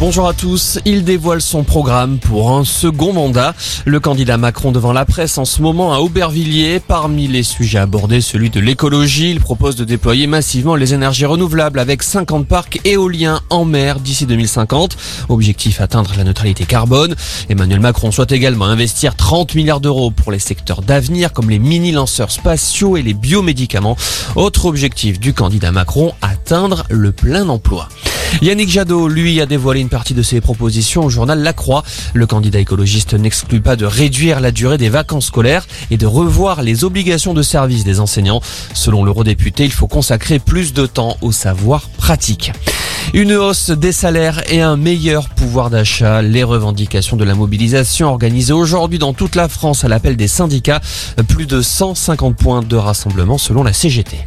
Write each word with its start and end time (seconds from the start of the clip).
Bonjour 0.00 0.26
à 0.26 0.34
tous. 0.34 0.80
Il 0.84 1.04
dévoile 1.04 1.40
son 1.40 1.62
programme 1.62 2.18
pour 2.18 2.52
un 2.52 2.64
second 2.64 3.12
mandat. 3.12 3.54
Le 3.86 4.00
candidat 4.00 4.36
Macron 4.36 4.72
devant 4.72 4.92
la 4.92 5.04
presse 5.04 5.38
en 5.38 5.44
ce 5.44 5.62
moment 5.62 5.94
à 5.94 5.98
Aubervilliers. 5.98 6.80
Parmi 6.80 7.28
les 7.28 7.44
sujets 7.44 7.78
abordés, 7.78 8.20
celui 8.20 8.50
de 8.50 8.58
l'écologie. 8.58 9.30
Il 9.30 9.40
propose 9.40 9.76
de 9.76 9.84
déployer 9.84 10.26
massivement 10.26 10.74
les 10.74 10.94
énergies 10.94 11.26
renouvelables 11.26 11.78
avec 11.78 12.02
50 12.02 12.46
parcs 12.46 12.80
éoliens 12.84 13.40
en 13.50 13.64
mer 13.64 14.00
d'ici 14.00 14.26
2050. 14.26 14.96
Objectif 15.28 15.80
atteindre 15.80 16.12
la 16.16 16.24
neutralité 16.24 16.64
carbone. 16.64 17.14
Emmanuel 17.48 17.80
Macron 17.80 18.10
souhaite 18.10 18.32
également 18.32 18.66
investir 18.66 19.14
30 19.14 19.54
milliards 19.54 19.80
d'euros 19.80 20.10
pour 20.10 20.32
les 20.32 20.40
secteurs 20.40 20.82
d'avenir 20.82 21.32
comme 21.32 21.48
les 21.48 21.60
mini-lanceurs 21.60 22.32
spatiaux 22.32 22.96
et 22.96 23.02
les 23.02 23.14
biomédicaments. 23.14 23.96
Autre 24.34 24.66
objectif 24.66 25.20
du 25.20 25.32
candidat 25.34 25.70
Macron, 25.70 26.12
atteindre 26.20 26.84
le 26.90 27.12
plein 27.12 27.48
emploi. 27.48 27.88
Yannick 28.42 28.68
Jadot, 28.68 29.08
lui, 29.08 29.40
a 29.40 29.46
dévoilé 29.46 29.80
une 29.80 29.88
partie 29.88 30.14
de 30.14 30.22
ses 30.22 30.40
propositions 30.40 31.04
au 31.04 31.10
journal 31.10 31.40
La 31.40 31.52
Croix. 31.52 31.82
Le 32.14 32.26
candidat 32.26 32.58
écologiste 32.58 33.14
n'exclut 33.14 33.60
pas 33.60 33.76
de 33.76 33.86
réduire 33.86 34.40
la 34.40 34.50
durée 34.50 34.76
des 34.76 34.88
vacances 34.88 35.26
scolaires 35.26 35.66
et 35.90 35.96
de 35.96 36.06
revoir 36.06 36.62
les 36.62 36.84
obligations 36.84 37.32
de 37.32 37.42
service 37.42 37.84
des 37.84 38.00
enseignants. 38.00 38.40
Selon 38.74 39.04
l'eurodéputé, 39.04 39.64
il 39.64 39.72
faut 39.72 39.86
consacrer 39.86 40.38
plus 40.38 40.72
de 40.72 40.86
temps 40.86 41.16
au 41.22 41.32
savoir 41.32 41.88
pratique. 41.96 42.52
Une 43.12 43.32
hausse 43.34 43.70
des 43.70 43.92
salaires 43.92 44.42
et 44.50 44.60
un 44.60 44.76
meilleur 44.76 45.28
pouvoir 45.28 45.70
d'achat. 45.70 46.20
Les 46.22 46.42
revendications 46.42 47.16
de 47.16 47.24
la 47.24 47.34
mobilisation 47.34 48.08
organisées 48.08 48.52
aujourd'hui 48.52 48.98
dans 48.98 49.12
toute 49.12 49.36
la 49.36 49.48
France 49.48 49.84
à 49.84 49.88
l'appel 49.88 50.16
des 50.16 50.28
syndicats. 50.28 50.80
Plus 51.28 51.46
de 51.46 51.62
150 51.62 52.36
points 52.36 52.62
de 52.62 52.76
rassemblement 52.76 53.38
selon 53.38 53.62
la 53.62 53.72
CGT. 53.72 54.26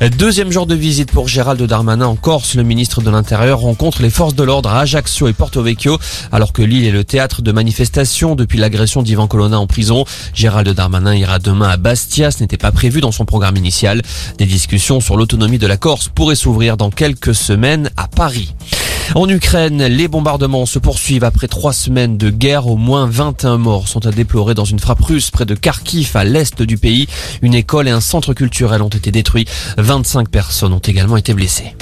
Deuxième 0.00 0.50
jour 0.50 0.66
de 0.66 0.74
visite 0.74 1.12
pour 1.12 1.28
Gérald 1.28 1.62
Darmanin 1.62 2.06
en 2.06 2.16
Corse. 2.16 2.56
Le 2.56 2.64
ministre 2.64 3.00
de 3.00 3.10
l'Intérieur 3.10 3.60
rencontre 3.60 4.02
les 4.02 4.10
forces 4.10 4.34
de 4.34 4.42
l'ordre 4.42 4.70
à 4.70 4.80
Ajaccio 4.80 5.28
et 5.28 5.32
Porto 5.32 5.62
Vecchio, 5.62 5.98
alors 6.32 6.52
que 6.52 6.62
l'île 6.62 6.84
est 6.84 6.90
le 6.90 7.04
théâtre 7.04 7.42
de 7.42 7.52
manifestations 7.52 8.34
depuis 8.34 8.58
l'agression 8.58 9.02
d'Ivan 9.02 9.28
Colonna 9.28 9.58
en 9.58 9.68
prison. 9.68 10.04
Gérald 10.34 10.68
Darmanin 10.68 11.14
ira 11.14 11.38
demain 11.38 11.68
à 11.68 11.76
Bastia. 11.76 12.32
Ce 12.32 12.40
n'était 12.40 12.56
pas 12.56 12.72
prévu 12.72 13.00
dans 13.00 13.12
son 13.12 13.24
programme 13.24 13.56
initial. 13.56 14.02
Des 14.36 14.46
discussions 14.46 15.00
sur 15.00 15.16
l'autonomie 15.16 15.58
de 15.58 15.66
la 15.68 15.76
Corse 15.76 16.08
pourraient 16.08 16.34
s'ouvrir 16.34 16.76
dans 16.76 16.90
quelques 16.90 17.34
semaines 17.34 17.90
à 17.96 18.08
Paris. 18.08 18.52
En 19.14 19.28
Ukraine, 19.28 19.84
les 19.84 20.08
bombardements 20.08 20.66
se 20.66 20.78
poursuivent 20.78 21.24
après 21.24 21.46
trois 21.46 21.72
semaines 21.72 22.16
de 22.16 22.30
guerre. 22.30 22.66
Au 22.66 22.76
moins 22.76 23.06
21 23.06 23.58
morts 23.58 23.86
sont 23.86 24.06
à 24.06 24.10
déplorer 24.10 24.54
dans 24.54 24.64
une 24.64 24.78
frappe 24.78 25.02
russe 25.02 25.30
près 25.30 25.44
de 25.44 25.54
Kharkiv, 25.54 26.16
à 26.16 26.24
l'est 26.24 26.62
du 26.62 26.78
pays. 26.78 27.06
Une 27.42 27.54
école 27.54 27.86
et 27.86 27.92
un 27.92 28.00
centre 28.00 28.34
culturel 28.34 28.82
ont 28.82 28.88
été 28.88 29.10
détruits. 29.10 29.46
25 29.76 30.28
personnes 30.28 30.72
ont 30.72 30.78
également 30.78 31.16
été 31.16 31.34
blessées. 31.34 31.74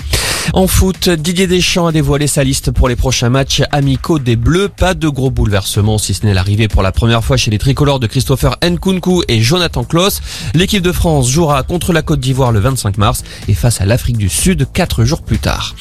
En 0.53 0.67
foot, 0.67 1.09
Didier 1.09 1.47
Deschamps 1.47 1.87
a 1.87 1.93
dévoilé 1.93 2.27
sa 2.27 2.45
liste 2.45 2.73
pour 2.73 2.89
les 2.89 2.97
prochains 2.97 3.31
matchs 3.31 3.63
amicaux 3.71 4.19
des 4.19 4.37
Bleus. 4.37 4.69
Pas 4.69 4.93
de 4.95 5.09
gros 5.09 5.31
bouleversements, 5.31 5.99
si 5.99 6.15
ce 6.15 6.27
n'est 6.27 6.35
l'arrivée 6.35 6.69
pour 6.69 6.83
la 6.83 6.93
première 6.93 7.25
fois 7.25 7.37
chez 7.37 7.51
les 7.51 7.59
tricolores 7.59 8.01
de 8.01 8.07
Christopher 8.07 8.57
Nkunku 8.63 9.23
et 9.29 9.41
Jonathan 9.41 9.85
Klaus. 9.85 10.21
L'équipe 10.55 10.83
de 10.83 10.93
France 10.93 11.31
jouera 11.31 11.63
contre 11.63 11.93
la 11.93 12.03
Côte 12.03 12.21
d'Ivoire 12.21 12.53
le 12.53 12.61
25 12.61 12.99
mars 12.99 13.23
et 13.49 13.55
face 13.55 13.81
à 13.81 13.87
l'Afrique 13.87 14.19
du 14.19 14.29
Sud 14.29 14.67
quatre 14.73 15.05
jours 15.05 15.23
plus 15.23 15.39
tard. 15.39 15.75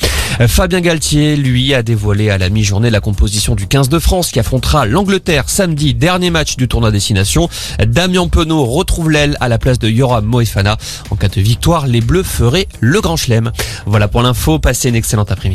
Fabien 0.47 0.81
Galtier, 0.81 1.35
lui, 1.35 1.73
a 1.73 1.83
dévoilé 1.83 2.29
à 2.29 2.37
la 2.37 2.49
mi-journée 2.49 2.89
la 2.89 2.99
composition 2.99 3.55
du 3.55 3.67
15 3.67 3.89
de 3.89 3.99
France 3.99 4.31
qui 4.31 4.39
affrontera 4.39 4.85
l'Angleterre 4.85 5.49
samedi, 5.49 5.93
dernier 5.93 6.29
match 6.29 6.57
du 6.57 6.67
tournoi 6.67 6.91
destination. 6.91 7.49
Damien 7.85 8.27
Penaud 8.27 8.65
retrouve 8.65 9.11
l'aile 9.11 9.37
à 9.39 9.49
la 9.49 9.57
place 9.57 9.79
de 9.79 9.89
Yoram 9.89 10.25
Moefana. 10.25 10.77
En 11.09 11.15
cas 11.15 11.27
de 11.27 11.41
victoire, 11.41 11.85
les 11.85 12.01
Bleus 12.01 12.23
feraient 12.23 12.67
le 12.79 13.01
grand 13.01 13.17
chelem. 13.17 13.51
Voilà 13.85 14.07
pour 14.07 14.21
l'info, 14.21 14.57
passez 14.59 14.89
une 14.89 14.95
excellente 14.95 15.31
après-midi. 15.31 15.41